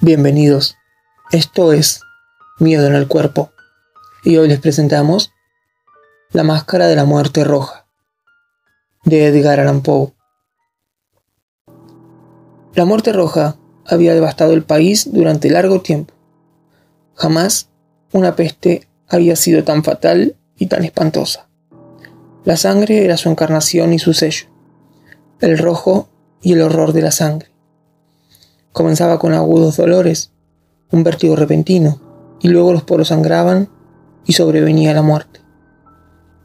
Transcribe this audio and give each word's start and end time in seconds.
Bienvenidos. 0.00 0.76
Esto 1.32 1.72
es 1.72 2.02
Miedo 2.60 2.86
en 2.86 2.94
el 2.94 3.08
Cuerpo. 3.08 3.50
Y 4.22 4.36
hoy 4.36 4.46
les 4.46 4.60
presentamos 4.60 5.32
La 6.30 6.44
Máscara 6.44 6.86
de 6.86 6.94
la 6.94 7.04
Muerte 7.04 7.42
Roja 7.42 7.88
de 9.02 9.26
Edgar 9.26 9.58
Allan 9.58 9.82
Poe. 9.82 10.12
La 12.74 12.84
muerte 12.84 13.12
roja 13.12 13.56
había 13.84 14.14
devastado 14.14 14.52
el 14.52 14.62
país 14.62 15.12
durante 15.12 15.50
largo 15.50 15.80
tiempo. 15.80 16.14
Jamás 17.16 17.68
una 18.12 18.36
peste 18.36 18.86
había 19.08 19.34
sido 19.34 19.64
tan 19.64 19.82
fatal 19.82 20.36
y 20.56 20.66
tan 20.66 20.84
espantosa. 20.84 21.48
La 22.44 22.56
sangre 22.56 23.04
era 23.04 23.16
su 23.16 23.30
encarnación 23.30 23.92
y 23.92 23.98
su 23.98 24.14
sello, 24.14 24.46
el 25.40 25.58
rojo 25.58 26.08
y 26.40 26.52
el 26.52 26.62
horror 26.62 26.92
de 26.92 27.02
la 27.02 27.10
sangre. 27.10 27.47
Comenzaba 28.78 29.18
con 29.18 29.34
agudos 29.34 29.76
dolores, 29.76 30.30
un 30.92 31.02
vértigo 31.02 31.34
repentino, 31.34 32.00
y 32.40 32.46
luego 32.46 32.72
los 32.72 32.84
poros 32.84 33.08
sangraban 33.08 33.68
y 34.24 34.34
sobrevenía 34.34 34.94
la 34.94 35.02
muerte. 35.02 35.40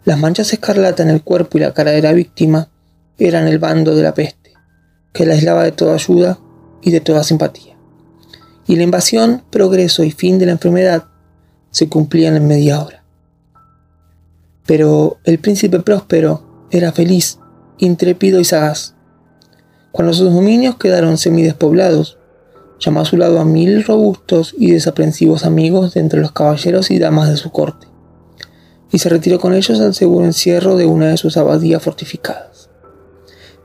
Las 0.03 0.17
manchas 0.17 0.51
escarlata 0.51 1.03
en 1.03 1.11
el 1.11 1.21
cuerpo 1.21 1.59
y 1.59 1.61
la 1.61 1.75
cara 1.75 1.91
de 1.91 2.01
la 2.01 2.11
víctima 2.11 2.69
eran 3.19 3.47
el 3.47 3.59
bando 3.59 3.95
de 3.95 4.01
la 4.01 4.15
peste, 4.15 4.51
que 5.13 5.27
la 5.27 5.35
aislaba 5.35 5.61
de 5.61 5.73
toda 5.73 5.93
ayuda 5.93 6.39
y 6.81 6.89
de 6.89 7.01
toda 7.01 7.23
simpatía. 7.23 7.77
Y 8.65 8.77
la 8.77 8.83
invasión, 8.83 9.43
progreso 9.51 10.03
y 10.03 10.09
fin 10.09 10.39
de 10.39 10.47
la 10.47 10.53
enfermedad 10.53 11.03
se 11.69 11.87
cumplían 11.87 12.35
en 12.35 12.47
media 12.47 12.81
hora. 12.81 13.03
Pero 14.65 15.19
el 15.23 15.37
príncipe 15.37 15.81
próspero 15.81 16.67
era 16.71 16.93
feliz, 16.93 17.37
intrépido 17.77 18.39
y 18.39 18.43
sagaz. 18.43 18.95
Cuando 19.91 20.15
sus 20.15 20.33
dominios 20.33 20.77
quedaron 20.77 21.19
semidespoblados, 21.19 22.17
llamó 22.83 23.01
a 23.01 23.05
su 23.05 23.17
lado 23.17 23.39
a 23.39 23.45
mil 23.45 23.83
robustos 23.83 24.55
y 24.57 24.71
desaprensivos 24.71 25.45
amigos 25.45 25.93
de 25.93 26.01
entre 26.01 26.21
los 26.21 26.31
caballeros 26.31 26.91
y 26.91 26.99
damas 26.99 27.29
de 27.29 27.37
su 27.37 27.51
corte, 27.51 27.87
y 28.91 28.99
se 28.99 29.09
retiró 29.09 29.39
con 29.39 29.53
ellos 29.53 29.79
al 29.79 29.93
seguro 29.93 30.25
encierro 30.25 30.75
de 30.75 30.85
una 30.85 31.07
de 31.07 31.17
sus 31.17 31.37
abadías 31.37 31.81
fortificadas. 31.81 32.69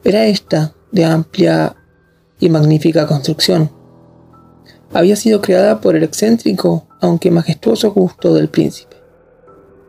Era 0.04 0.26
esta 0.26 0.74
de 0.92 1.04
amplia 1.04 1.76
y 2.38 2.48
magnífica 2.48 3.06
construcción. 3.06 3.70
Había 4.92 5.16
sido 5.16 5.42
creada 5.42 5.80
por 5.80 5.96
el 5.96 6.02
excéntrico, 6.02 6.86
aunque 7.00 7.30
majestuoso 7.30 7.92
gusto 7.92 8.32
del 8.32 8.48
príncipe. 8.48 8.96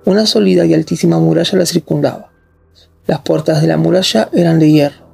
Una 0.05 0.25
sólida 0.25 0.65
y 0.65 0.73
altísima 0.73 1.19
muralla 1.19 1.57
la 1.57 1.65
circundaba. 1.65 2.31
Las 3.07 3.21
puertas 3.21 3.61
de 3.61 3.67
la 3.67 3.77
muralla 3.77 4.29
eran 4.33 4.59
de 4.59 4.71
hierro. 4.71 5.05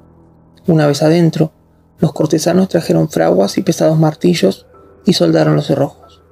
Una 0.66 0.86
vez 0.86 1.02
adentro, 1.02 1.52
los 1.98 2.12
cortesanos 2.12 2.68
trajeron 2.68 3.08
fraguas 3.08 3.58
y 3.58 3.62
pesados 3.62 3.98
martillos 3.98 4.66
y 5.04 5.14
soldaron 5.14 5.56
los 5.56 5.66
cerrojos. 5.66 6.22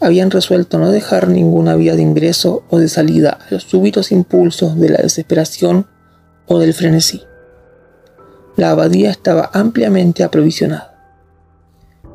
Habían 0.00 0.30
resuelto 0.30 0.78
no 0.78 0.90
dejar 0.90 1.28
ninguna 1.28 1.76
vía 1.76 1.94
de 1.94 2.02
ingreso 2.02 2.64
o 2.70 2.78
de 2.78 2.88
salida 2.88 3.38
a 3.46 3.54
los 3.54 3.64
súbitos 3.64 4.10
impulsos 4.10 4.78
de 4.78 4.88
la 4.88 4.98
desesperación 4.98 5.86
o 6.46 6.58
del 6.58 6.74
frenesí. 6.74 7.22
La 8.56 8.70
abadía 8.70 9.10
estaba 9.10 9.50
ampliamente 9.52 10.24
aprovisionada. 10.24 10.92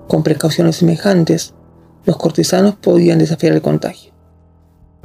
Con 0.08 0.24
precauciones 0.24 0.78
semejantes, 0.78 1.54
los 2.06 2.18
cortesanos 2.18 2.76
podían 2.76 3.20
desafiar 3.20 3.54
el 3.54 3.62
contagio. 3.62 4.14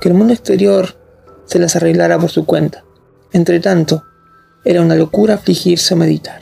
Que 0.01 0.09
el 0.09 0.15
mundo 0.15 0.33
exterior 0.33 0.97
se 1.45 1.59
las 1.59 1.77
arreglara 1.77 2.19
por 2.19 2.31
su 2.31 2.45
cuenta. 2.47 2.85
Entre 3.33 3.61
tanto, 3.61 4.05
era 4.65 4.83
una 4.83 4.95
locura 4.95 5.35
afligirse 5.35 5.95
o 5.95 5.97
meditar. 5.97 6.42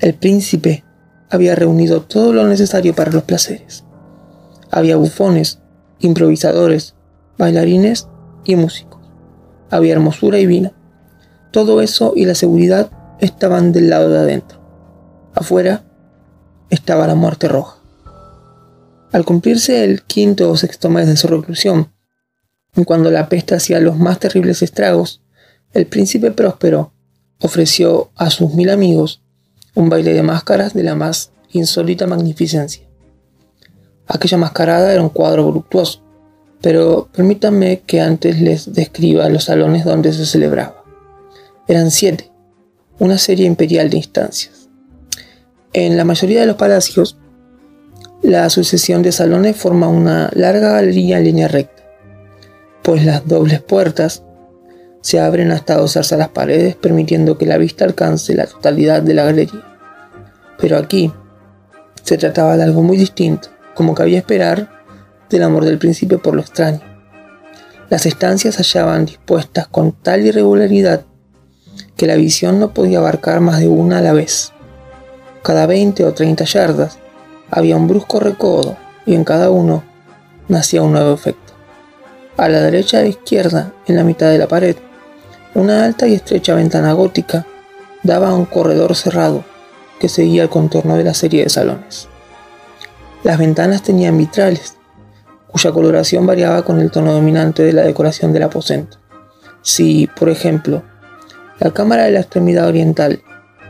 El 0.00 0.14
príncipe 0.14 0.84
había 1.28 1.56
reunido 1.56 2.02
todo 2.02 2.32
lo 2.32 2.46
necesario 2.46 2.94
para 2.94 3.10
los 3.10 3.24
placeres. 3.24 3.84
Había 4.70 4.96
bufones, 4.96 5.58
improvisadores, 5.98 6.94
bailarines 7.36 8.08
y 8.44 8.54
músicos. 8.54 9.00
Había 9.70 9.94
hermosura 9.94 10.38
y 10.38 10.46
vino. 10.46 10.72
Todo 11.50 11.80
eso 11.80 12.12
y 12.14 12.26
la 12.26 12.36
seguridad 12.36 12.90
estaban 13.18 13.72
del 13.72 13.90
lado 13.90 14.10
de 14.10 14.18
adentro. 14.18 14.60
Afuera 15.34 15.84
estaba 16.70 17.08
la 17.08 17.16
muerte 17.16 17.48
roja. 17.48 17.78
Al 19.10 19.24
cumplirse 19.24 19.84
el 19.84 20.02
quinto 20.02 20.48
o 20.50 20.56
sexto 20.56 20.90
mes 20.90 21.08
de 21.08 21.16
su 21.16 21.26
reclusión, 21.26 21.92
cuando 22.84 23.10
la 23.10 23.28
peste 23.28 23.56
hacía 23.56 23.80
los 23.80 23.98
más 23.98 24.20
terribles 24.20 24.62
estragos, 24.62 25.22
el 25.72 25.86
príncipe 25.86 26.30
próspero 26.30 26.92
ofreció 27.40 28.12
a 28.14 28.30
sus 28.30 28.54
mil 28.54 28.70
amigos 28.70 29.22
un 29.78 29.88
baile 29.88 30.12
de 30.12 30.24
máscaras 30.24 30.74
de 30.74 30.82
la 30.82 30.96
más 30.96 31.30
insólita 31.52 32.08
magnificencia. 32.08 32.82
Aquella 34.08 34.36
mascarada 34.36 34.92
era 34.92 35.00
un 35.00 35.08
cuadro 35.08 35.44
voluptuoso, 35.44 36.02
pero 36.60 37.08
permítanme 37.12 37.82
que 37.86 38.00
antes 38.00 38.40
les 38.40 38.72
describa 38.72 39.28
los 39.28 39.44
salones 39.44 39.84
donde 39.84 40.12
se 40.12 40.26
celebraba. 40.26 40.82
Eran 41.68 41.92
siete, 41.92 42.32
una 42.98 43.18
serie 43.18 43.46
imperial 43.46 43.88
de 43.88 43.98
instancias. 43.98 44.68
En 45.72 45.96
la 45.96 46.04
mayoría 46.04 46.40
de 46.40 46.46
los 46.46 46.56
palacios, 46.56 47.16
la 48.20 48.50
sucesión 48.50 49.02
de 49.02 49.12
salones 49.12 49.54
forma 49.56 49.86
una 49.86 50.28
larga 50.34 50.72
galería 50.72 51.18
en 51.18 51.24
línea 51.24 51.46
recta, 51.46 51.84
pues 52.82 53.04
las 53.04 53.28
dobles 53.28 53.62
puertas 53.62 54.24
se 55.02 55.20
abren 55.20 55.52
hasta 55.52 55.74
adosarse 55.74 56.16
a 56.16 56.18
las 56.18 56.30
paredes, 56.30 56.74
permitiendo 56.74 57.38
que 57.38 57.46
la 57.46 57.58
vista 57.58 57.84
alcance 57.84 58.34
la 58.34 58.46
totalidad 58.46 59.02
de 59.02 59.14
la 59.14 59.22
galería. 59.22 59.67
Pero 60.58 60.76
aquí 60.76 61.12
se 62.02 62.18
trataba 62.18 62.56
de 62.56 62.64
algo 62.64 62.82
muy 62.82 62.96
distinto, 62.96 63.48
como 63.74 63.94
cabía 63.94 64.18
esperar 64.18 64.70
del 65.30 65.42
amor 65.42 65.64
del 65.64 65.78
príncipe 65.78 66.18
por 66.18 66.34
lo 66.34 66.40
extraño. 66.40 66.80
Las 67.90 68.06
estancias 68.06 68.56
hallaban 68.56 69.06
dispuestas 69.06 69.68
con 69.68 69.92
tal 69.92 70.26
irregularidad 70.26 71.04
que 71.96 72.06
la 72.06 72.16
visión 72.16 72.60
no 72.60 72.72
podía 72.74 72.98
abarcar 72.98 73.40
más 73.40 73.60
de 73.60 73.68
una 73.68 73.98
a 73.98 74.02
la 74.02 74.12
vez. 74.12 74.52
Cada 75.42 75.66
20 75.66 76.04
o 76.04 76.12
30 76.12 76.44
yardas 76.44 76.98
había 77.50 77.76
un 77.76 77.88
brusco 77.88 78.20
recodo 78.20 78.76
y 79.06 79.14
en 79.14 79.24
cada 79.24 79.50
uno 79.50 79.82
nacía 80.48 80.82
un 80.82 80.92
nuevo 80.92 81.14
efecto. 81.14 81.52
A 82.36 82.48
la 82.48 82.60
derecha 82.60 83.02
e 83.02 83.08
izquierda, 83.08 83.72
en 83.86 83.96
la 83.96 84.04
mitad 84.04 84.30
de 84.30 84.38
la 84.38 84.48
pared, 84.48 84.76
una 85.54 85.84
alta 85.84 86.06
y 86.06 86.14
estrecha 86.14 86.54
ventana 86.54 86.92
gótica 86.92 87.46
daba 88.02 88.28
a 88.28 88.34
un 88.34 88.44
corredor 88.44 88.94
cerrado 88.94 89.44
que 89.98 90.08
seguía 90.08 90.42
el 90.44 90.48
contorno 90.48 90.96
de 90.96 91.04
la 91.04 91.14
serie 91.14 91.42
de 91.44 91.50
salones. 91.50 92.08
Las 93.24 93.38
ventanas 93.38 93.82
tenían 93.82 94.16
vitrales, 94.16 94.76
cuya 95.48 95.72
coloración 95.72 96.26
variaba 96.26 96.62
con 96.64 96.80
el 96.80 96.90
tono 96.90 97.12
dominante 97.12 97.62
de 97.62 97.72
la 97.72 97.82
decoración 97.82 98.32
del 98.32 98.44
aposento. 98.44 98.98
Si, 99.62 100.06
por 100.06 100.28
ejemplo, 100.28 100.82
la 101.58 101.72
cámara 101.72 102.04
de 102.04 102.12
la 102.12 102.20
extremidad 102.20 102.68
oriental 102.68 103.22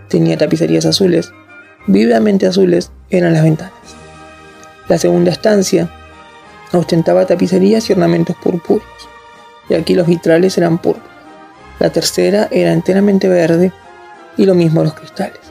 tenía 0.09 0.37
tapicerías 0.37 0.85
azules, 0.85 1.33
vívidamente 1.87 2.47
azules 2.47 2.91
eran 3.09 3.33
las 3.33 3.43
ventanas. 3.43 3.73
La 4.89 4.99
segunda 4.99 5.31
estancia 5.31 5.91
ostentaba 6.73 7.27
tapicerías 7.27 7.89
y 7.89 7.95
ornamentos 7.95 8.37
purpúreos, 8.37 8.85
y 9.69 9.75
aquí 9.75 9.95
los 9.95 10.07
vitrales 10.07 10.59
eran 10.59 10.79
púrpuras. 10.79 11.09
La 11.79 11.91
tercera 11.91 12.49
era 12.51 12.73
enteramente 12.73 13.29
verde 13.29 13.73
y 14.37 14.45
lo 14.45 14.55
mismo 14.55 14.83
los 14.83 14.95
cristales. 14.95 15.48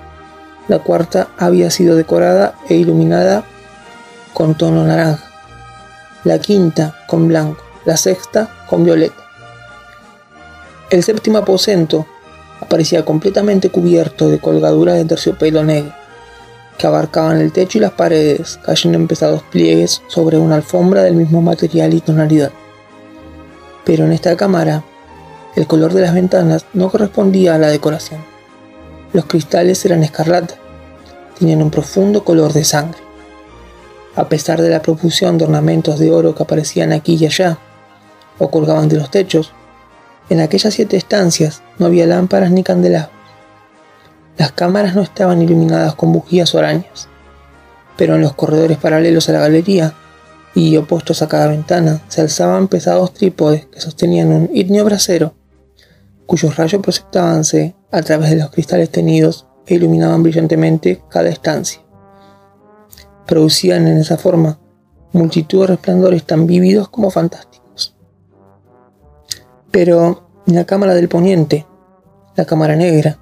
La 0.68 0.80
cuarta 0.80 1.30
había 1.38 1.72
sido 1.72 1.96
decorada 1.96 2.56
e 2.68 2.76
iluminada 2.76 3.44
con 4.34 4.56
tono 4.56 4.84
naranja. 4.84 5.24
La 6.24 6.40
quinta 6.40 6.96
con 7.08 7.28
blanco. 7.28 7.64
La 7.86 7.96
sexta 7.96 8.50
con 8.70 8.84
violeta. 8.84 9.16
El 10.90 11.04
séptimo 11.04 11.38
aposento 11.38 12.06
aparecía 12.60 13.06
completamente 13.06 13.70
cubierto 13.70 14.30
de 14.30 14.40
colgaduras 14.40 14.96
de 14.96 15.06
terciopelo 15.06 15.64
negro, 15.64 15.94
que 16.78 16.88
abarcaban 16.88 17.40
el 17.40 17.54
techo 17.54 17.78
y 17.78 17.82
las 17.82 17.94
paredes, 17.94 18.60
cayendo 18.62 18.98
en 18.98 19.08
pesados 19.08 19.44
pliegues 19.44 20.02
sobre 20.08 20.38
una 20.38 20.56
alfombra 20.56 21.04
del 21.04 21.16
mismo 21.16 21.42
material 21.42 21.94
y 21.94 22.02
tonalidad. 22.02 22.52
Pero 23.86 24.04
en 24.04 24.12
esta 24.12 24.36
cámara, 24.36 24.84
el 25.56 25.66
color 25.66 25.94
de 25.94 26.02
las 26.02 26.14
ventanas 26.14 26.66
no 26.74 26.90
correspondía 26.90 27.56
a 27.56 27.58
la 27.58 27.70
decoración. 27.70 28.22
Los 29.18 29.26
cristales 29.26 29.84
eran 29.84 30.04
escarlata, 30.04 30.54
tenían 31.40 31.64
un 31.64 31.72
profundo 31.72 32.24
color 32.24 32.54
de 32.54 32.64
sangre. 32.64 33.00
A 34.16 34.30
pesar 34.30 34.62
de 34.62 34.70
la 34.70 34.84
profusión 34.84 35.40
de 35.40 35.46
ornamentos 35.46 35.98
de 35.98 36.12
oro 36.12 36.36
que 36.36 36.44
aparecían 36.44 36.94
aquí 36.94 37.18
y 37.20 37.26
allá, 37.26 37.58
o 38.38 38.52
colgaban 38.52 38.90
de 38.90 38.98
los 38.98 39.10
techos, 39.10 39.54
en 40.30 40.40
aquellas 40.40 40.76
siete 40.76 40.98
estancias 40.98 41.64
no 41.80 41.88
había 41.88 42.06
lámparas 42.06 42.52
ni 42.52 42.62
candelabros. 42.62 43.10
Las 44.38 44.52
cámaras 44.52 44.94
no 44.94 45.02
estaban 45.02 45.42
iluminadas 45.42 45.96
con 45.96 46.14
bujías 46.14 46.54
o 46.54 46.60
arañas, 46.60 47.08
pero 47.98 48.18
en 48.18 48.22
los 48.22 48.36
corredores 48.36 48.78
paralelos 48.78 49.30
a 49.30 49.32
la 49.32 49.40
galería 49.40 49.96
y 50.54 50.78
opuestos 50.78 51.24
a 51.24 51.28
cada 51.28 51.48
ventana 51.48 52.04
se 52.08 52.22
alzaban 52.22 52.68
pesados 52.68 53.16
trípodes 53.16 53.66
que 53.66 53.82
sostenían 53.82 54.28
un 54.28 54.52
ignio 54.54 54.86
brasero, 54.86 55.34
cuyos 56.28 56.58
rayos 56.58 56.82
proyectábanse 56.82 57.76
a 57.92 58.02
través 58.04 58.30
de 58.30 58.36
los 58.36 58.52
cristales 58.52 58.92
tenidos 58.92 59.48
e 59.66 59.76
iluminaban 59.76 60.22
brillantemente 60.22 61.02
cada 61.10 61.30
estancia. 61.30 61.82
producían 63.26 63.88
en 63.88 63.98
esa 63.98 64.18
forma 64.18 64.58
multitud 65.12 65.62
de 65.62 65.68
resplandores 65.68 66.24
tan 66.24 66.48
vívidos 66.48 66.88
como 66.88 67.12
fantásticos. 67.12 67.94
Pero 69.70 70.30
en 70.48 70.56
la 70.56 70.66
cámara 70.66 70.94
del 70.94 71.10
poniente, 71.10 71.66
la 72.38 72.46
cámara 72.46 72.78
negra, 72.78 73.20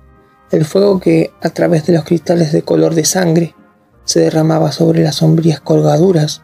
el 0.52 0.64
fuego 0.64 1.00
que, 1.00 1.32
a 1.42 1.50
través 1.50 1.88
de 1.88 1.94
los 1.94 2.04
cristales 2.04 2.52
de 2.52 2.62
color 2.62 2.94
de 2.94 3.04
sangre, 3.04 3.56
se 4.04 4.20
derramaba 4.20 4.72
sobre 4.72 5.02
las 5.02 5.16
sombrías 5.16 5.60
colgaduras, 5.60 6.44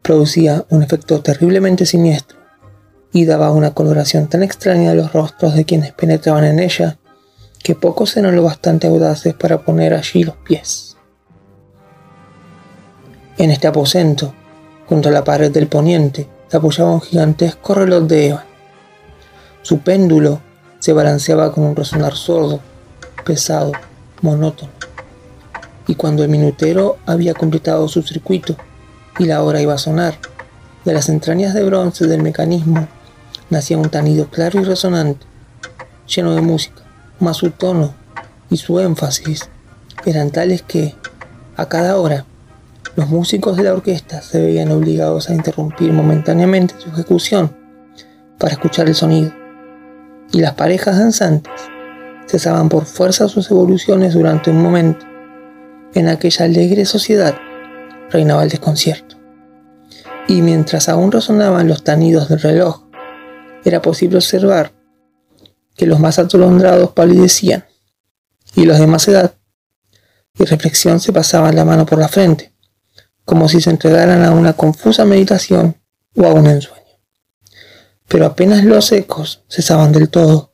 producía 0.00 0.64
un 0.70 0.82
efecto 0.82 1.20
terriblemente 1.20 1.84
siniestro 1.84 2.39
y 3.12 3.24
daba 3.24 3.50
una 3.50 3.74
coloración 3.74 4.28
tan 4.28 4.42
extraña 4.42 4.92
a 4.92 4.94
los 4.94 5.12
rostros 5.12 5.54
de 5.54 5.64
quienes 5.64 5.92
penetraban 5.92 6.44
en 6.44 6.60
ella 6.60 6.98
que 7.62 7.74
pocos 7.74 8.16
eran 8.16 8.36
lo 8.36 8.42
bastante 8.42 8.86
audaces 8.86 9.34
para 9.34 9.60
poner 9.60 9.94
allí 9.94 10.24
los 10.24 10.36
pies. 10.36 10.96
En 13.36 13.50
este 13.50 13.66
aposento, 13.66 14.34
junto 14.88 15.08
a 15.08 15.12
la 15.12 15.24
pared 15.24 15.50
del 15.50 15.66
poniente, 15.66 16.28
se 16.48 16.56
apoyaba 16.56 16.92
un 16.92 17.00
gigantesco 17.00 17.74
reloj 17.74 18.04
de 18.04 18.28
Eva. 18.28 18.44
Su 19.62 19.80
péndulo 19.80 20.40
se 20.78 20.92
balanceaba 20.92 21.52
con 21.52 21.64
un 21.64 21.76
resonar 21.76 22.14
sordo, 22.14 22.60
pesado, 23.24 23.72
monótono. 24.22 24.72
Y 25.86 25.94
cuando 25.94 26.22
el 26.22 26.30
minutero 26.30 26.98
había 27.06 27.34
completado 27.34 27.88
su 27.88 28.02
circuito 28.02 28.56
y 29.18 29.24
la 29.24 29.42
hora 29.42 29.60
iba 29.60 29.74
a 29.74 29.78
sonar, 29.78 30.14
de 30.84 30.94
las 30.94 31.08
entrañas 31.08 31.52
de 31.52 31.64
bronce 31.64 32.06
del 32.06 32.22
mecanismo 32.22 32.88
nacía 33.50 33.76
un 33.76 33.90
tanido 33.90 34.28
claro 34.28 34.60
y 34.60 34.64
resonante, 34.64 35.26
lleno 36.06 36.34
de 36.34 36.40
música, 36.40 36.82
mas 37.18 37.36
su 37.36 37.50
tono 37.50 37.94
y 38.48 38.56
su 38.56 38.80
énfasis 38.80 39.48
eran 40.06 40.30
tales 40.30 40.62
que, 40.62 40.94
a 41.56 41.66
cada 41.66 41.96
hora, 41.96 42.24
los 42.96 43.08
músicos 43.08 43.56
de 43.56 43.64
la 43.64 43.72
orquesta 43.72 44.22
se 44.22 44.40
veían 44.40 44.72
obligados 44.72 45.28
a 45.28 45.34
interrumpir 45.34 45.92
momentáneamente 45.92 46.74
su 46.78 46.88
ejecución 46.88 47.56
para 48.38 48.54
escuchar 48.54 48.88
el 48.88 48.94
sonido, 48.94 49.32
y 50.32 50.40
las 50.40 50.54
parejas 50.54 50.98
danzantes 50.98 51.52
cesaban 52.26 52.68
por 52.68 52.86
fuerza 52.86 53.28
sus 53.28 53.50
evoluciones 53.50 54.14
durante 54.14 54.50
un 54.50 54.62
momento. 54.62 55.04
En 55.94 56.08
aquella 56.08 56.44
alegre 56.44 56.84
sociedad 56.84 57.34
reinaba 58.10 58.44
el 58.44 58.48
desconcierto. 58.48 59.16
Y 60.28 60.42
mientras 60.42 60.88
aún 60.88 61.10
resonaban 61.10 61.66
los 61.66 61.82
tanidos 61.82 62.28
del 62.28 62.40
reloj, 62.40 62.84
era 63.64 63.82
posible 63.82 64.16
observar 64.16 64.72
que 65.76 65.86
los 65.86 66.00
más 66.00 66.18
atolondrados 66.18 66.92
palidecían 66.92 67.64
y 68.54 68.64
los 68.64 68.78
de 68.78 68.86
más 68.86 69.08
edad 69.08 69.34
y 70.38 70.44
reflexión 70.44 71.00
se 71.00 71.12
pasaban 71.12 71.56
la 71.56 71.64
mano 71.64 71.86
por 71.86 71.98
la 71.98 72.08
frente, 72.08 72.52
como 73.24 73.48
si 73.48 73.60
se 73.60 73.70
entregaran 73.70 74.24
a 74.24 74.32
una 74.32 74.54
confusa 74.54 75.04
meditación 75.04 75.76
o 76.16 76.24
a 76.24 76.32
un 76.32 76.46
ensueño. 76.46 76.80
Pero 78.08 78.26
apenas 78.26 78.64
los 78.64 78.90
ecos 78.92 79.44
cesaban 79.48 79.92
del 79.92 80.08
todo, 80.08 80.52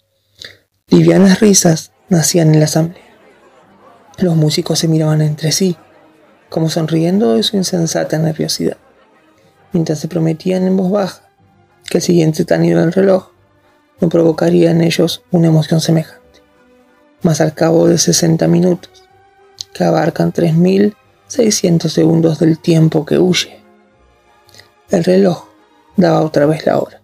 livianas 0.89 1.41
risas 1.41 1.93
nacían 2.09 2.53
en 2.53 2.61
la 2.61 2.67
asamblea. 2.67 3.03
Los 4.19 4.37
músicos 4.37 4.79
se 4.79 4.89
miraban 4.89 5.23
entre 5.23 5.53
sí, 5.53 5.77
como 6.49 6.71
sonriendo 6.71 7.35
de 7.35 7.43
su 7.43 7.57
insensata 7.57 8.19
nerviosidad, 8.19 8.77
mientras 9.73 9.99
se 9.99 10.09
prometían 10.09 10.67
en 10.67 10.77
voz 10.77 10.91
baja 10.91 11.26
que 11.89 11.99
el 11.99 12.03
siguiente 12.03 12.45
tanido 12.45 12.81
del 12.81 12.93
reloj 12.93 13.31
no 14.01 14.09
provocaría 14.09 14.71
en 14.71 14.83
ellos 14.83 15.23
una 15.31 15.49
emoción 15.49 15.81
semejante. 15.81 16.43
Mas 17.23 17.41
al 17.41 17.55
cabo 17.55 17.89
de 17.89 17.99
60 17.99 18.47
minutos, 18.49 19.05
que 19.73 19.85
abarcan 19.85 20.33
3.600 20.33 21.89
segundos 21.89 22.39
del 22.39 22.59
tiempo 22.59 23.05
que 23.05 23.19
huye, 23.19 23.61
el 24.91 25.05
reloj 25.05 25.47
daba 25.97 26.23
otra 26.23 26.47
vez 26.47 26.65
la 26.67 26.79
hora, 26.79 27.01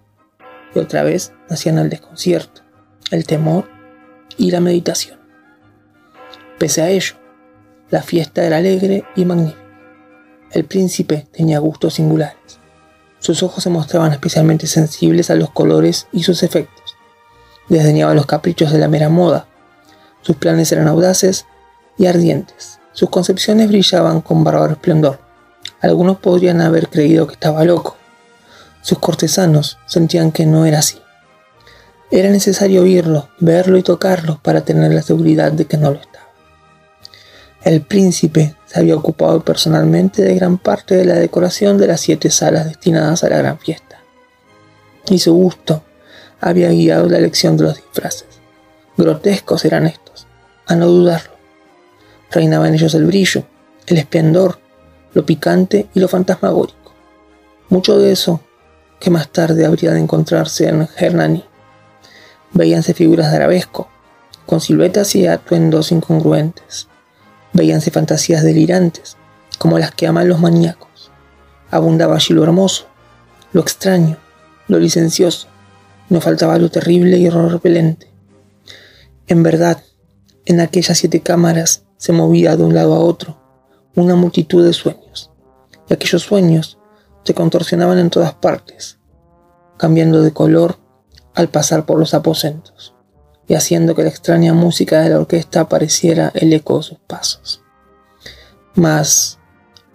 y 0.75 0.79
otra 0.79 1.02
vez 1.02 1.32
nacían 1.49 1.79
el 1.79 1.90
desconcierto, 1.90 2.62
el 3.11 3.26
temor 3.26 3.69
y 4.37 4.50
la 4.50 4.61
meditación. 4.61 5.19
Pese 6.58 6.82
a 6.82 6.90
ello, 6.90 7.14
la 7.90 8.02
fiesta 8.02 8.44
era 8.44 8.58
alegre 8.58 9.05
y 9.17 9.25
magnífica. 9.25 9.61
El 10.52 10.64
príncipe 10.64 11.26
tenía 11.32 11.58
gustos 11.58 11.94
singulares. 11.94 12.62
Sus 13.22 13.44
ojos 13.44 13.62
se 13.62 13.70
mostraban 13.70 14.10
especialmente 14.10 14.66
sensibles 14.66 15.30
a 15.30 15.36
los 15.36 15.48
colores 15.48 16.08
y 16.10 16.24
sus 16.24 16.42
efectos. 16.42 16.96
Desdeñaba 17.69 18.14
los 18.14 18.26
caprichos 18.26 18.72
de 18.72 18.80
la 18.80 18.88
mera 18.88 19.08
moda. 19.08 19.46
Sus 20.22 20.34
planes 20.34 20.72
eran 20.72 20.88
audaces 20.88 21.46
y 21.96 22.06
ardientes. 22.06 22.80
Sus 22.90 23.10
concepciones 23.10 23.69
brillaban 23.69 24.22
con 24.22 24.42
bárbaro 24.42 24.72
esplendor. 24.72 25.20
Algunos 25.80 26.19
podrían 26.19 26.60
haber 26.60 26.88
creído 26.88 27.28
que 27.28 27.34
estaba 27.34 27.62
loco. 27.62 27.96
Sus 28.80 28.98
cortesanos 28.98 29.78
sentían 29.86 30.32
que 30.32 30.44
no 30.44 30.66
era 30.66 30.80
así. 30.80 31.00
Era 32.10 32.28
necesario 32.28 32.82
oírlo, 32.82 33.28
verlo 33.38 33.78
y 33.78 33.84
tocarlo 33.84 34.40
para 34.42 34.62
tener 34.62 34.92
la 34.92 35.02
seguridad 35.02 35.52
de 35.52 35.66
que 35.66 35.76
no 35.76 35.92
lo 35.92 36.00
estaba. 36.00 36.12
El 37.64 37.82
príncipe 37.82 38.56
se 38.67 38.81
había 38.81 38.97
ocupado 38.97 39.44
personalmente 39.44 40.23
de 40.23 40.35
gran 40.35 40.59
parte 40.59 40.97
de 40.97 41.05
la 41.05 41.14
decoración 41.14 41.79
de 41.79 41.87
las 41.87 42.00
siete 42.00 42.29
salas 42.29 42.67
destinadas 42.67 43.23
a 43.23 43.29
la 43.29 43.38
gran 43.38 43.59
fiesta. 43.61 44.00
Y 45.09 45.20
su 45.20 45.32
gusto 45.32 45.85
había 46.41 46.70
guiado 46.70 47.09
la 47.09 47.19
elección 47.19 47.56
de 47.56 47.64
los 47.64 47.76
disfraces. 47.76 48.26
Grotescos 48.97 49.64
eran 49.64 49.87
estos, 49.87 50.26
a 50.67 50.75
no 50.75 50.87
dudarlo. 50.87 51.37
Reinaba 52.32 52.67
en 52.67 52.75
ellos 52.75 52.94
el 52.94 53.05
brillo, 53.05 53.44
el 53.87 53.99
esplendor, 53.99 54.58
lo 55.15 55.25
picante 55.25 55.88
y 55.94 56.00
lo 56.00 56.08
fantasmagórico. 56.08 56.93
Mucho 57.69 57.97
de 57.97 58.11
eso 58.11 58.41
que 58.99 59.11
más 59.11 59.29
tarde 59.29 59.67
habría 59.67 59.93
de 59.93 60.00
encontrarse 60.00 60.69
en 60.69 60.88
Hernani. 60.97 61.44
Veíanse 62.55 62.93
figuras 62.93 63.31
de 63.31 63.37
arabesco, 63.37 63.88
con 64.47 64.61
siluetas 64.61 65.15
y 65.15 65.29
atuendos 65.29 65.93
incongruentes 65.93 66.88
Veíanse 67.52 67.90
fantasías 67.90 68.43
delirantes, 68.43 69.16
como 69.58 69.78
las 69.78 69.93
que 69.93 70.06
aman 70.06 70.28
los 70.28 70.40
maníacos. 70.40 71.10
Abundaba 71.70 72.16
allí 72.16 72.34
lo 72.34 72.43
hermoso, 72.43 72.87
lo 73.52 73.60
extraño, 73.60 74.19
lo 74.69 74.78
licencioso. 74.78 75.49
No 76.08 76.20
faltaba 76.20 76.58
lo 76.58 76.70
terrible 76.70 77.19
y 77.19 77.28
horror 77.28 77.52
repelente. 77.52 78.10
En 79.26 79.43
verdad, 79.43 79.82
en 80.44 80.60
aquellas 80.60 80.99
siete 80.99 81.20
cámaras 81.20 81.84
se 81.96 82.12
movía 82.12 82.56
de 82.56 82.65
un 82.65 82.74
lado 82.74 82.94
a 82.94 82.98
otro 82.98 83.38
una 83.94 84.17
multitud 84.17 84.65
de 84.65 84.72
sueños, 84.72 85.31
y 85.88 85.93
aquellos 85.93 86.22
sueños 86.22 86.79
se 87.24 87.34
contorsionaban 87.34 87.98
en 87.98 88.08
todas 88.08 88.32
partes, 88.32 88.98
cambiando 89.77 90.22
de 90.22 90.32
color 90.32 90.79
al 91.34 91.48
pasar 91.48 91.84
por 91.84 91.98
los 91.98 92.15
aposentos 92.15 92.94
y 93.49 93.55
haciendo 93.55 93.94
que 93.94 94.03
la 94.03 94.08
extraña 94.08 94.55
música 94.55 95.01
de 95.01 95.11
la 95.11 95.19
orquesta 95.19 95.69
pareciera 95.69 96.31
el 96.34 96.53
eco 96.53 96.79
de 96.79 96.82
sus 96.84 96.99
pasos. 96.99 97.63
Mas, 98.75 99.39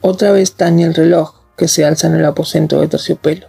otra 0.01 0.31
vez 0.31 0.53
tañe 0.53 0.85
el 0.85 0.93
reloj 0.93 1.41
que 1.55 1.67
se 1.67 1.85
alza 1.85 2.07
en 2.07 2.15
el 2.15 2.25
aposento 2.25 2.79
de 2.79 2.87
terciopelo. 2.87 3.47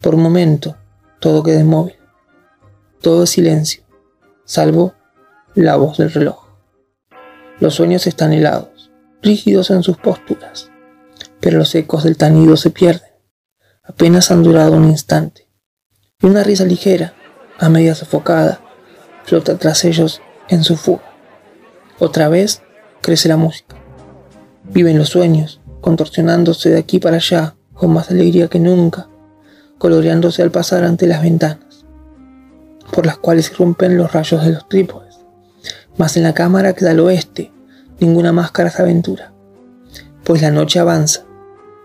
Por 0.00 0.14
un 0.14 0.22
momento, 0.22 0.76
todo 1.20 1.42
queda 1.42 1.60
inmóvil. 1.60 1.96
Todo 3.00 3.24
es 3.24 3.30
silencio, 3.30 3.82
salvo 4.44 4.94
la 5.54 5.76
voz 5.76 5.98
del 5.98 6.12
reloj. 6.12 6.46
Los 7.58 7.74
sueños 7.74 8.06
están 8.06 8.32
helados, 8.32 8.90
rígidos 9.22 9.70
en 9.70 9.82
sus 9.82 9.96
posturas, 9.96 10.70
pero 11.40 11.58
los 11.58 11.74
ecos 11.74 12.04
del 12.04 12.16
tanido 12.16 12.56
se 12.56 12.70
pierden. 12.70 13.10
Apenas 13.82 14.30
han 14.30 14.42
durado 14.42 14.74
un 14.74 14.84
instante. 14.84 15.48
Y 16.20 16.26
una 16.26 16.44
risa 16.44 16.64
ligera, 16.64 17.14
a 17.58 17.68
media 17.68 17.94
sofocada, 17.94 18.60
flota 19.24 19.56
tras 19.58 19.84
ellos 19.84 20.20
en 20.48 20.64
su 20.64 20.76
fuga. 20.76 21.02
Otra 21.98 22.28
vez 22.28 22.62
crece 23.00 23.28
la 23.28 23.36
música. 23.36 23.76
Viven 24.64 24.98
los 24.98 25.10
sueños, 25.10 25.60
contorsionándose 25.80 26.70
de 26.70 26.78
aquí 26.78 26.98
para 26.98 27.16
allá 27.16 27.54
con 27.74 27.92
más 27.92 28.10
alegría 28.10 28.48
que 28.48 28.60
nunca, 28.60 29.08
coloreándose 29.78 30.42
al 30.42 30.50
pasar 30.50 30.84
ante 30.84 31.06
las 31.06 31.22
ventanas, 31.22 31.84
por 32.92 33.06
las 33.06 33.18
cuales 33.18 33.50
irrumpen 33.50 33.96
los 33.96 34.12
rayos 34.12 34.44
de 34.44 34.52
los 34.52 34.68
trípodes. 34.68 35.16
Mas 35.96 36.16
en 36.16 36.22
la 36.22 36.34
cámara 36.34 36.72
que 36.74 36.86
al 36.86 37.00
oeste, 37.00 37.52
ninguna 37.98 38.32
máscara 38.32 38.70
se 38.70 38.82
aventura, 38.82 39.32
pues 40.24 40.42
la 40.42 40.50
noche 40.50 40.78
avanza 40.78 41.24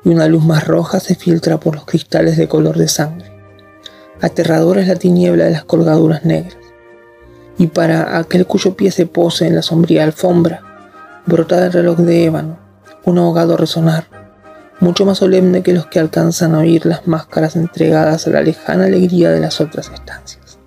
y 0.04 0.10
una 0.10 0.28
luz 0.28 0.46
más 0.46 0.68
roja 0.68 1.00
se 1.00 1.16
filtra 1.16 1.60
por 1.60 1.76
los 1.76 1.86
cristales 1.86 2.38
de 2.38 2.48
color 2.48 2.78
de 2.78 2.88
sangre. 2.88 3.32
Aterradora 4.22 4.82
es 4.82 4.88
la 4.88 4.96
tiniebla 4.96 5.46
de 5.46 5.52
las 5.52 5.64
colgaduras 5.64 6.24
negras 6.24 6.67
y 7.58 7.68
para 7.68 8.18
aquel 8.18 8.46
cuyo 8.46 8.76
pie 8.76 8.92
se 8.92 9.06
pose 9.06 9.48
en 9.48 9.56
la 9.56 9.62
sombría 9.62 10.04
alfombra, 10.04 10.62
brota 11.26 11.60
del 11.60 11.74
reloj 11.74 11.98
de 12.00 12.26
ébano 12.26 12.68
un 13.08 13.18
ahogado 13.20 13.56
resonar, 13.56 14.06
mucho 14.82 15.06
más 15.06 15.20
solemne 15.20 15.64
que 15.64 15.72
los 15.72 15.88
que 15.88 16.00
alcanzan 16.00 16.54
a 16.54 16.60
oír 16.60 16.86
las 16.86 17.08
máscaras 17.08 17.56
entregadas 17.56 18.28
a 18.28 18.32
la 18.32 18.42
lejana 18.42 18.84
alegría 18.84 19.32
de 19.32 19.40
las 19.40 19.62
otras 19.62 19.90
estancias. 19.90 20.60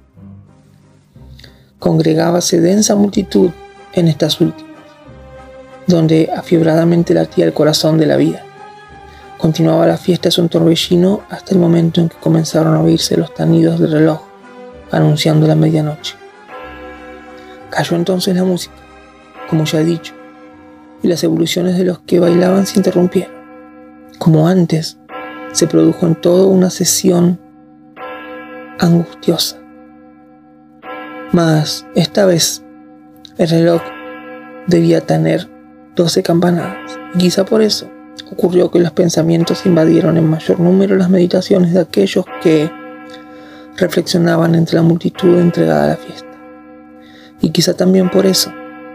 Congregábase 1.79 2.61
densa 2.63 2.97
multitud 2.97 3.51
en 3.93 4.09
estas 4.09 4.41
últimas. 4.41 4.71
donde 5.87 6.31
afiebradamente 6.35 7.15
latía 7.15 7.45
el 7.45 7.53
corazón 7.53 7.99
de 7.99 8.07
la 8.07 8.17
vida. 8.17 8.45
Continuaba 9.39 9.89
la 9.89 9.97
fiesta 9.97 10.29
de 10.29 10.41
un 10.41 10.49
torbellino 10.49 11.23
hasta 11.29 11.53
el 11.53 11.59
momento 11.59 12.01
en 12.01 12.09
que 12.09 12.17
comenzaron 12.17 12.75
a 12.75 12.81
oírse 12.81 13.17
los 13.17 13.35
tanidos 13.35 13.81
del 13.81 13.91
reloj, 13.91 14.21
anunciando 14.93 15.49
la 15.49 15.57
medianoche. 15.57 16.15
Cayó 17.71 17.97
entonces 17.97 18.35
la 18.35 18.45
música, 18.45 18.75
como 19.49 19.65
ya 19.65 19.81
he 19.81 19.85
dicho, 19.85 20.12
y 21.03 21.09
las 21.09 21.23
evoluciones 21.25 21.79
de 21.79 21.85
los 21.85 22.00
que 22.00 22.21
bailaban 22.21 22.67
se 22.67 22.79
interrumpieron. 22.79 23.33
Como 24.19 24.49
antes, 24.49 24.99
se 25.53 25.67
produjo 25.67 26.07
en 26.07 26.15
todo 26.15 26.49
una 26.49 26.71
sesión 26.71 27.41
angustiosa. 28.79 29.57
Mas 31.33 31.87
esta 31.95 32.27
vez 32.27 32.62
el 33.39 33.49
reloj 33.49 33.83
debía 34.67 35.00
tener 35.00 35.49
doce 35.95 36.23
campanadas, 36.23 36.99
y 37.15 37.19
quizá 37.19 37.45
por 37.45 37.62
eso 37.62 37.91
ocurrió 38.31 38.71
que 38.71 38.79
los 38.79 38.93
pensamientos 38.93 39.67
invadieron 39.67 40.17
en 40.17 40.29
mayor 40.29 40.61
número 40.61 40.97
las 40.97 41.11
meditaciones 41.11 41.73
de 41.73 41.81
aquellos 41.81 42.25
que 42.43 42.71
reflexionaban 43.77 44.55
entre 44.55 44.77
la 44.77 44.83
multitud 44.83 45.39
entregada 45.39 45.85
a 45.85 45.89
la 45.89 45.97
fiesta. 45.97 46.30
Y 47.41 47.51
quizá 47.51 47.75
también 47.75 48.11
por 48.11 48.27
eso 48.27 48.53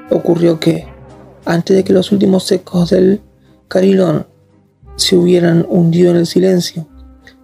ocurrió 0.09 0.59
que, 0.59 0.87
antes 1.45 1.75
de 1.75 1.83
que 1.83 1.93
los 1.93 2.11
últimos 2.11 2.51
ecos 2.51 2.91
del 2.91 3.21
carilón 3.67 4.27
se 4.95 5.15
hubieran 5.15 5.65
hundido 5.67 6.11
en 6.11 6.17
el 6.17 6.27
silencio, 6.27 6.87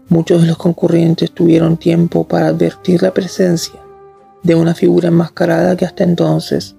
muchos 0.10 0.42
de 0.42 0.48
los 0.48 0.58
concurrentes 0.58 1.32
tuvieron 1.32 1.78
tiempo 1.78 2.28
para 2.28 2.48
advertir 2.48 3.02
la 3.02 3.14
presencia 3.14 3.80
de 4.44 4.56
una 4.56 4.74
figura 4.74 5.08
enmascarada 5.08 5.76
que 5.76 5.86
hasta 5.86 6.04
entonces 6.04 6.76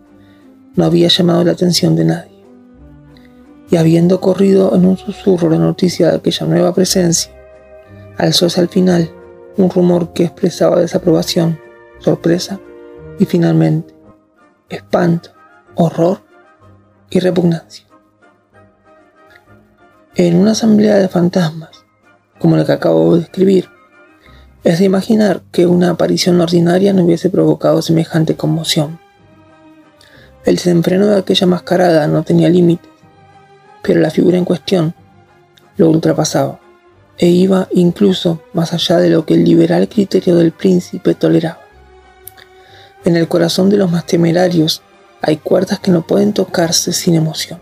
no 0.75 0.85
había 0.85 1.09
llamado 1.09 1.45
la 1.45 1.53
atención 1.53 1.97
de 1.97 2.05
nadie. 2.05 2.45
Y 3.71 3.77
habiendo 3.77 4.21
corrido 4.21 4.75
en 4.75 4.85
un 4.85 4.97
susurro 4.97 5.49
la 5.49 5.59
noticia 5.59 6.11
de 6.11 6.17
aquella 6.17 6.47
nueva 6.47 6.75
presencia, 6.75 7.33
alzóse 8.19 8.61
al 8.61 8.69
final 8.69 9.11
un 9.57 9.71
rumor 9.71 10.13
que 10.13 10.25
expresaba 10.25 10.81
desaprobación, 10.81 11.59
sorpresa 11.99 12.61
y 13.19 13.25
finalmente 13.25 13.95
espanto, 14.75 15.31
horror 15.75 16.23
y 17.11 17.21
repugnancia. 17.21 17.87
En 20.15 20.37
una 20.37 20.53
asamblea 20.53 20.97
de 20.97 21.09
fantasmas, 21.09 21.71
como 22.39 22.57
la 22.57 22.65
que 22.65 22.73
acabo 22.73 23.15
de 23.15 23.21
describir, 23.21 23.69
es 24.65 24.79
de 24.79 24.85
imaginar 24.85 25.43
que 25.51 25.67
una 25.67 25.91
aparición 25.91 26.41
ordinaria 26.41 26.93
no 26.93 27.05
hubiese 27.05 27.31
provocado 27.31 27.83
semejante 27.83 28.37
conmoción. 28.37 28.99
El 30.45 30.57
desenfreno 30.57 31.07
de 31.07 31.19
aquella 31.19 31.47
mascarada 31.47 32.07
no 32.09 32.23
tenía 32.23 32.49
límite 32.49 32.93
pero 33.83 34.01
la 34.01 34.11
figura 34.11 34.39
en 34.39 34.45
cuestión 34.45 34.95
lo 35.77 35.91
ultrapasaba 35.91 36.61
e 37.19 37.29
iba 37.29 37.69
incluso 37.73 38.43
más 38.53 38.73
allá 38.73 38.99
de 38.99 39.11
lo 39.11 39.27
que 39.27 39.35
el 39.35 39.45
liberal 39.45 39.89
criterio 39.89 40.37
del 40.37 40.53
príncipe 40.53 41.15
toleraba. 41.15 41.62
En 43.05 43.17
el 43.17 43.27
corazón 43.27 43.69
de 43.69 43.77
los 43.77 43.91
más 43.91 44.07
temerarios 44.07 44.83
hay 45.23 45.37
cuerdas 45.37 45.81
que 45.81 45.91
no 45.91 46.07
pueden 46.07 46.33
tocarse 46.33 46.93
sin 46.93 47.17
emoción. 47.17 47.61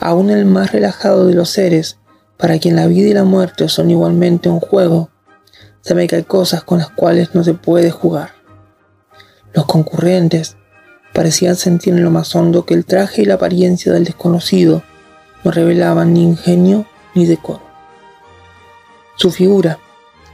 Aún 0.00 0.28
el 0.28 0.44
más 0.44 0.72
relajado 0.72 1.26
de 1.26 1.34
los 1.34 1.48
seres, 1.48 1.98
para 2.36 2.58
quien 2.58 2.76
la 2.76 2.86
vida 2.86 3.08
y 3.08 3.14
la 3.14 3.24
muerte 3.24 3.68
son 3.68 3.90
igualmente 3.90 4.50
un 4.50 4.60
juego, 4.60 5.08
sabe 5.80 6.06
que 6.06 6.16
hay 6.16 6.24
cosas 6.24 6.62
con 6.62 6.78
las 6.78 6.90
cuales 6.90 7.34
no 7.34 7.42
se 7.42 7.54
puede 7.54 7.90
jugar. 7.90 8.32
Los 9.54 9.64
concurrentes 9.64 10.56
parecían 11.14 11.56
sentir 11.56 11.94
en 11.94 12.04
lo 12.04 12.10
más 12.10 12.34
hondo 12.36 12.66
que 12.66 12.74
el 12.74 12.84
traje 12.84 13.22
y 13.22 13.24
la 13.24 13.34
apariencia 13.34 13.92
del 13.92 14.04
desconocido 14.04 14.82
no 15.42 15.50
revelaban 15.50 16.12
ni 16.12 16.22
ingenio 16.22 16.86
ni 17.14 17.24
decoro. 17.24 17.62
Su 19.16 19.30
figura, 19.30 19.78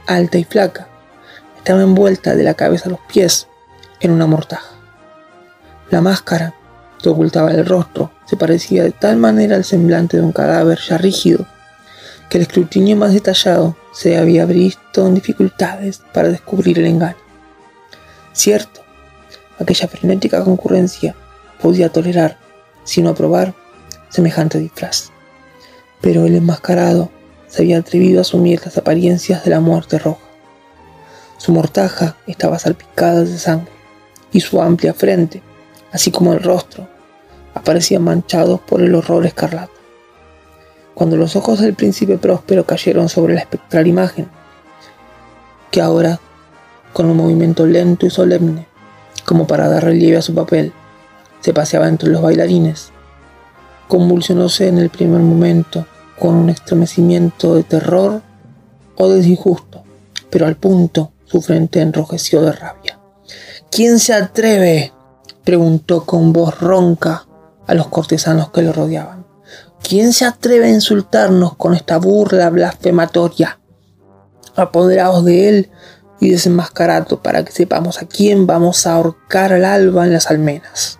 alta 0.05 0.37
y 0.37 0.43
flaca, 0.43 0.89
estaba 1.57 1.81
envuelta 1.81 2.35
de 2.35 2.43
la 2.43 2.53
cabeza 2.53 2.89
a 2.89 2.91
los 2.91 2.99
pies 3.07 3.47
en 4.05 4.11
una 4.11 4.27
mortaja. 4.27 4.71
La 5.89 6.01
máscara, 6.01 6.53
que 7.01 7.09
ocultaba 7.09 7.51
el 7.51 7.65
rostro, 7.65 8.11
se 8.25 8.37
parecía 8.37 8.83
de 8.83 8.91
tal 8.91 9.17
manera 9.17 9.55
al 9.55 9.63
semblante 9.63 10.17
de 10.17 10.23
un 10.23 10.31
cadáver 10.31 10.79
ya 10.79 10.97
rígido, 10.97 11.45
que 12.29 12.37
el 12.37 12.43
escrutinio 12.43 12.95
más 12.95 13.13
detallado 13.13 13.75
se 13.91 14.17
había 14.17 14.45
visto 14.45 15.05
en 15.05 15.15
dificultades 15.15 16.01
para 16.13 16.29
descubrir 16.29 16.79
el 16.79 16.85
engaño. 16.85 17.17
Cierto, 18.33 18.81
aquella 19.59 19.87
frenética 19.87 20.43
concurrencia 20.43 21.15
podía 21.61 21.91
tolerar, 21.91 22.37
sino 22.83 23.09
aprobar, 23.09 23.53
semejante 24.09 24.59
disfraz. 24.59 25.11
Pero 26.01 26.25
el 26.25 26.35
enmascarado 26.35 27.09
se 27.47 27.61
había 27.61 27.77
atrevido 27.77 28.19
a 28.19 28.21
asumir 28.21 28.61
las 28.65 28.77
apariencias 28.77 29.43
de 29.43 29.51
la 29.51 29.59
muerte 29.59 29.97
roja. 29.99 30.21
Su 31.37 31.51
mortaja 31.51 32.17
estaba 32.27 32.59
salpicada 32.59 33.21
de 33.23 33.37
sangre 33.37 33.74
y 34.35 34.41
su 34.41 34.61
amplia 34.61 34.93
frente, 34.93 35.41
así 35.93 36.11
como 36.11 36.33
el 36.33 36.43
rostro, 36.43 36.89
aparecían 37.53 38.03
manchados 38.03 38.59
por 38.59 38.81
el 38.81 38.93
horror 38.93 39.25
escarlata. 39.25 39.71
Cuando 40.93 41.15
los 41.15 41.37
ojos 41.37 41.61
del 41.61 41.73
príncipe 41.73 42.17
próspero 42.17 42.65
cayeron 42.65 43.07
sobre 43.07 43.33
la 43.33 43.39
espectral 43.39 43.87
imagen, 43.87 44.27
que 45.71 45.79
ahora, 45.79 46.19
con 46.91 47.05
un 47.05 47.15
movimiento 47.15 47.65
lento 47.65 48.05
y 48.05 48.09
solemne, 48.09 48.67
como 49.23 49.47
para 49.47 49.69
dar 49.69 49.85
relieve 49.85 50.17
a 50.17 50.21
su 50.21 50.35
papel, 50.35 50.73
se 51.39 51.53
paseaba 51.53 51.87
entre 51.87 52.09
los 52.09 52.21
bailarines, 52.21 52.91
convulsionóse 53.87 54.67
en 54.67 54.79
el 54.79 54.89
primer 54.89 55.21
momento 55.21 55.87
con 56.19 56.35
un 56.35 56.49
estremecimiento 56.49 57.55
de 57.55 57.63
terror 57.63 58.21
o 58.97 59.07
de 59.07 59.21
disgusto, 59.21 59.85
pero 60.29 60.45
al 60.45 60.57
punto 60.57 61.13
su 61.23 61.41
frente 61.41 61.79
enrojeció 61.79 62.41
de 62.41 62.51
rabia. 62.51 62.99
¿Quién 63.75 63.99
se 63.99 64.13
atreve? 64.13 64.93
preguntó 65.43 66.05
con 66.05 66.31
voz 66.31 66.61
ronca 66.61 67.27
a 67.67 67.73
los 67.73 67.89
cortesanos 67.89 68.49
que 68.51 68.61
lo 68.61 68.71
rodeaban. 68.71 69.25
¿Quién 69.83 70.13
se 70.13 70.23
atreve 70.23 70.67
a 70.67 70.73
insultarnos 70.73 71.57
con 71.57 71.73
esta 71.73 71.97
burla 71.97 72.49
blasfematoria? 72.49 73.59
Apoderaos 74.55 75.25
de 75.25 75.49
él 75.49 75.71
y 76.21 76.29
desenmascarado 76.29 77.21
para 77.21 77.43
que 77.43 77.51
sepamos 77.51 78.01
a 78.01 78.05
quién 78.05 78.47
vamos 78.47 78.87
a 78.87 78.93
ahorcar 78.93 79.51
al 79.51 79.65
alba 79.65 80.05
en 80.05 80.13
las 80.13 80.31
almenas. 80.31 80.99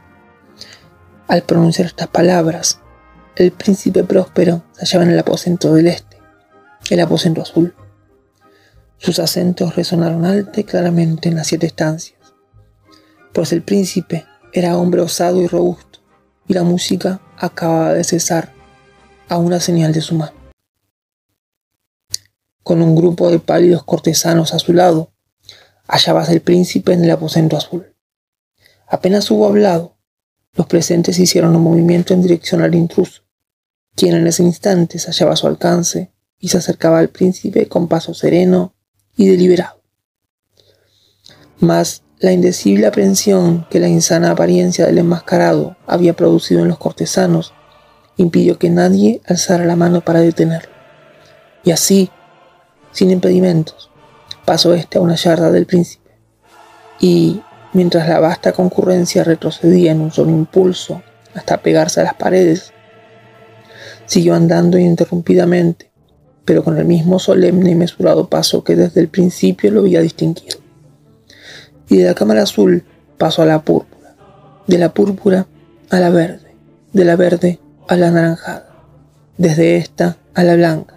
Al 1.29 1.43
pronunciar 1.43 1.87
estas 1.87 2.09
palabras, 2.09 2.81
el 3.37 3.53
príncipe 3.53 4.03
próspero 4.03 4.65
se 4.73 4.81
hallaba 4.81 5.05
en 5.05 5.11
el 5.11 5.19
aposento 5.19 5.73
del 5.73 5.87
este, 5.87 6.17
el 6.89 6.99
aposento 6.99 7.41
azul. 7.41 7.73
Sus 8.97 9.19
acentos 9.19 9.77
resonaron 9.77 10.25
alto 10.25 10.59
y 10.59 10.65
claramente 10.65 11.29
en 11.29 11.35
las 11.35 11.47
siete 11.47 11.67
estancias, 11.67 12.14
pues 13.35 13.51
el 13.51 13.63
príncipe 13.63 14.25
era 14.53 14.77
hombre 14.77 15.01
osado 15.01 15.41
y 15.41 15.47
robusto, 15.47 15.99
y 16.47 16.53
la 16.53 16.63
música 16.63 17.19
acababa 17.37 17.93
de 17.93 18.05
cesar 18.05 18.53
a 19.27 19.37
una 19.37 19.59
señal 19.59 19.91
de 19.91 19.99
su 19.99 20.15
mano. 20.15 20.31
Con 22.63 22.81
un 22.81 22.95
grupo 22.95 23.29
de 23.29 23.39
pálidos 23.39 23.83
cortesanos 23.83 24.53
a 24.53 24.59
su 24.59 24.71
lado, 24.71 25.11
hallábase 25.85 26.31
el 26.31 26.41
príncipe 26.41 26.93
en 26.93 27.03
el 27.03 27.11
aposento 27.11 27.57
azul. 27.57 27.93
Apenas 28.87 29.29
hubo 29.29 29.47
hablado, 29.47 29.97
los 30.53 30.67
presentes 30.67 31.19
hicieron 31.19 31.57
un 31.57 31.63
movimiento 31.63 32.13
en 32.13 32.21
dirección 32.21 32.61
al 32.61 32.73
intruso, 32.73 33.23
quien 33.95 34.15
en 34.15 34.27
ese 34.27 34.43
instante 34.43 34.97
se 34.97 35.07
hallaba 35.07 35.33
a 35.33 35.35
su 35.35 35.47
alcance 35.47 36.13
y 36.39 36.47
se 36.47 36.59
acercaba 36.59 36.99
al 36.99 37.09
príncipe 37.09 37.67
con 37.67 37.89
paso 37.89 38.13
sereno 38.13 38.73
y 39.17 39.27
deliberado. 39.27 39.81
Mas 41.59 42.04
la 42.19 42.31
indecible 42.31 42.87
aprensión 42.87 43.65
que 43.69 43.79
la 43.79 43.89
insana 43.89 44.31
apariencia 44.31 44.85
del 44.85 44.99
enmascarado 44.99 45.75
había 45.85 46.15
producido 46.15 46.61
en 46.61 46.69
los 46.69 46.77
cortesanos 46.77 47.53
impidió 48.17 48.57
que 48.57 48.69
nadie 48.69 49.21
alzara 49.25 49.65
la 49.65 49.75
mano 49.75 50.01
para 50.01 50.21
detenerlo. 50.21 50.71
Y 51.63 51.71
así, 51.71 52.09
sin 52.91 53.11
impedimentos, 53.11 53.89
pasó 54.45 54.73
éste 54.73 54.97
a 54.97 55.01
una 55.01 55.15
yarda 55.15 55.51
del 55.51 55.65
príncipe, 55.65 56.11
y 56.99 57.41
mientras 57.73 58.07
la 58.07 58.19
vasta 58.19 58.53
concurrencia 58.53 59.25
retrocedía 59.25 59.91
en 59.91 59.99
un 59.99 60.11
solo 60.11 60.29
impulso 60.29 61.01
hasta 61.33 61.57
pegarse 61.57 61.99
a 61.99 62.05
las 62.05 62.13
paredes, 62.13 62.71
siguió 64.05 64.35
andando 64.35 64.77
ininterrumpidamente, 64.77 65.91
pero 66.45 66.63
con 66.63 66.77
el 66.77 66.85
mismo 66.85 67.19
solemne 67.19 67.71
y 67.71 67.75
mesurado 67.75 68.29
paso 68.29 68.63
que 68.63 68.75
desde 68.75 69.01
el 69.01 69.09
principio 69.09 69.71
lo 69.71 69.81
había 69.81 69.99
distinguido. 69.99 70.64
Y 71.89 71.97
de 71.97 72.05
la 72.05 72.13
cámara 72.13 72.43
azul 72.43 72.83
pasó 73.17 73.41
a 73.41 73.45
la 73.45 73.61
púrpura, 73.61 74.15
de 74.67 74.77
la 74.77 74.93
púrpura 74.93 75.47
a 75.89 75.99
la 75.99 76.09
verde, 76.09 76.55
de 76.93 77.05
la 77.05 77.15
verde 77.15 77.59
a 77.87 77.95
la 77.95 78.07
anaranjada, 78.07 78.69
desde 79.37 79.77
esta 79.77 80.17
a 80.33 80.43
la 80.43 80.55
blanca, 80.55 80.95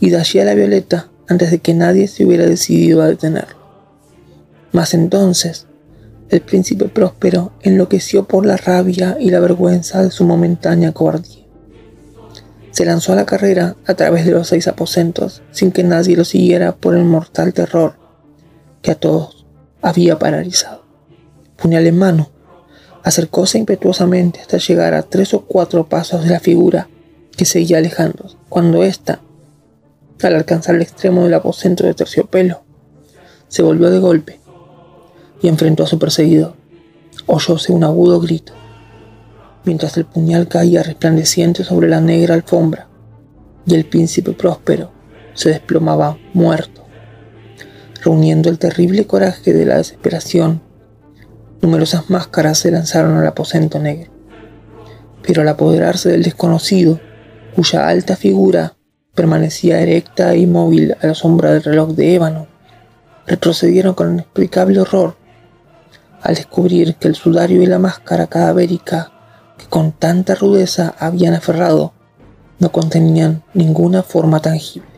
y 0.00 0.10
de 0.10 0.18
allí 0.18 0.38
a 0.38 0.44
la 0.44 0.54
violeta 0.54 1.08
antes 1.28 1.50
de 1.50 1.58
que 1.58 1.74
nadie 1.74 2.08
se 2.08 2.24
hubiera 2.24 2.46
decidido 2.46 3.02
a 3.02 3.08
detenerlo. 3.08 3.58
Mas 4.72 4.94
entonces 4.94 5.66
el 6.30 6.40
príncipe 6.40 6.86
próspero 6.88 7.52
enloqueció 7.62 8.24
por 8.24 8.44
la 8.44 8.56
rabia 8.56 9.16
y 9.18 9.30
la 9.30 9.40
vergüenza 9.40 10.02
de 10.02 10.10
su 10.10 10.24
momentánea 10.24 10.92
cobardía. 10.92 11.44
Se 12.70 12.84
lanzó 12.84 13.12
a 13.12 13.16
la 13.16 13.26
carrera 13.26 13.76
a 13.86 13.94
través 13.94 14.26
de 14.26 14.32
los 14.32 14.48
seis 14.48 14.68
aposentos 14.68 15.42
sin 15.50 15.72
que 15.72 15.82
nadie 15.82 16.16
lo 16.16 16.24
siguiera 16.24 16.76
por 16.76 16.94
el 16.96 17.04
mortal 17.04 17.52
terror 17.54 17.94
que 18.82 18.90
a 18.90 18.94
todos 18.94 19.37
había 19.82 20.18
paralizado. 20.18 20.84
Puñal 21.56 21.86
en 21.86 21.98
mano, 21.98 22.30
acercóse 23.02 23.58
impetuosamente 23.58 24.40
hasta 24.40 24.58
llegar 24.58 24.94
a 24.94 25.02
tres 25.02 25.34
o 25.34 25.42
cuatro 25.42 25.88
pasos 25.88 26.24
de 26.24 26.30
la 26.30 26.40
figura 26.40 26.88
que 27.36 27.44
seguía 27.44 27.78
alejándose, 27.78 28.36
cuando 28.48 28.82
ésta, 28.82 29.20
al 30.22 30.34
alcanzar 30.34 30.74
el 30.74 30.82
extremo 30.82 31.24
del 31.24 31.34
aposento 31.34 31.84
de 31.84 31.94
terciopelo, 31.94 32.62
se 33.48 33.62
volvió 33.62 33.90
de 33.90 33.98
golpe 33.98 34.40
y 35.40 35.48
enfrentó 35.48 35.84
a 35.84 35.86
su 35.86 35.98
perseguidor. 35.98 36.54
Oyóse 37.26 37.72
un 37.72 37.84
agudo 37.84 38.20
grito, 38.20 38.52
mientras 39.64 39.96
el 39.96 40.04
puñal 40.04 40.48
caía 40.48 40.82
resplandeciente 40.82 41.62
sobre 41.62 41.88
la 41.88 42.00
negra 42.00 42.34
alfombra 42.34 42.88
y 43.66 43.74
el 43.74 43.84
príncipe 43.84 44.32
próspero 44.32 44.90
se 45.34 45.50
desplomaba 45.50 46.18
muerto. 46.34 46.87
Reuniendo 48.02 48.48
el 48.48 48.58
terrible 48.58 49.06
coraje 49.06 49.52
de 49.52 49.66
la 49.66 49.76
desesperación, 49.76 50.62
numerosas 51.60 52.10
máscaras 52.10 52.58
se 52.58 52.70
lanzaron 52.70 53.16
al 53.16 53.26
aposento 53.26 53.78
negro. 53.78 54.10
Pero 55.22 55.42
al 55.42 55.48
apoderarse 55.48 56.08
del 56.10 56.22
desconocido, 56.22 57.00
cuya 57.54 57.88
alta 57.88 58.16
figura 58.16 58.76
permanecía 59.14 59.80
erecta 59.80 60.32
e 60.32 60.38
inmóvil 60.38 60.96
a 61.02 61.08
la 61.08 61.14
sombra 61.14 61.52
del 61.52 61.64
reloj 61.64 61.90
de 61.90 62.14
ébano, 62.14 62.46
retrocedieron 63.26 63.94
con 63.94 64.12
inexplicable 64.12 64.80
horror 64.80 65.16
al 66.22 66.34
descubrir 66.34 66.96
que 66.96 67.08
el 67.08 67.14
sudario 67.14 67.62
y 67.62 67.66
la 67.66 67.78
máscara 67.78 68.26
cadavérica 68.26 69.12
que 69.56 69.66
con 69.66 69.92
tanta 69.92 70.34
rudeza 70.34 70.94
habían 70.98 71.34
aferrado 71.34 71.92
no 72.58 72.72
contenían 72.72 73.42
ninguna 73.54 74.02
forma 74.02 74.40
tangible. 74.40 74.88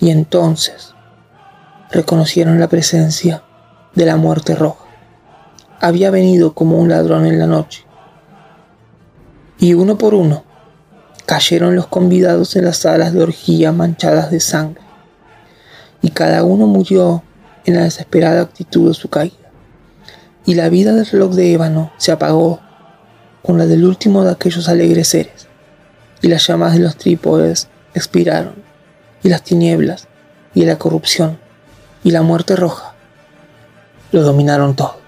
Y 0.00 0.10
entonces 0.10 0.94
reconocieron 1.92 2.58
la 2.58 2.68
presencia 2.68 3.42
de 3.94 4.06
la 4.06 4.16
muerte 4.16 4.54
roja. 4.54 4.84
Había 5.80 6.10
venido 6.10 6.54
como 6.54 6.78
un 6.78 6.88
ladrón 6.88 7.26
en 7.26 7.38
la 7.38 7.46
noche. 7.46 7.84
Y 9.58 9.74
uno 9.74 9.98
por 9.98 10.14
uno 10.14 10.44
cayeron 11.26 11.76
los 11.76 11.86
convidados 11.86 12.56
en 12.56 12.64
las 12.64 12.78
salas 12.78 13.12
de 13.12 13.22
orgía 13.22 13.70
manchadas 13.72 14.30
de 14.30 14.40
sangre. 14.40 14.82
Y 16.00 16.10
cada 16.10 16.42
uno 16.42 16.66
murió 16.66 17.22
en 17.64 17.76
la 17.76 17.82
desesperada 17.82 18.42
actitud 18.42 18.88
de 18.88 18.94
su 18.94 19.08
caída 19.08 19.42
y 20.44 20.54
la 20.54 20.68
vida 20.68 20.92
del 20.92 21.06
reloj 21.06 21.34
de 21.34 21.52
ébano 21.52 21.92
se 21.96 22.12
apagó 22.12 22.60
con 23.42 23.58
la 23.58 23.66
del 23.66 23.84
último 23.84 24.24
de 24.24 24.32
aquellos 24.32 24.68
alegres 24.68 25.08
seres, 25.08 25.48
y 26.20 26.28
las 26.28 26.46
llamas 26.46 26.74
de 26.74 26.80
los 26.80 26.96
trípodes 26.96 27.68
expiraron, 27.94 28.54
y 29.22 29.28
las 29.28 29.42
tinieblas, 29.42 30.08
y 30.54 30.64
la 30.64 30.78
corrupción, 30.78 31.38
y 32.04 32.10
la 32.10 32.22
muerte 32.22 32.56
roja 32.56 32.94
lo 34.10 34.22
dominaron 34.22 34.74
todo. 34.76 35.01